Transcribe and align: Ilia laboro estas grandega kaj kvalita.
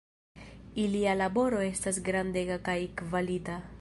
Ilia 0.83 1.13
laboro 1.19 1.61
estas 1.67 1.99
grandega 2.09 2.59
kaj 2.71 2.79
kvalita. 3.03 3.61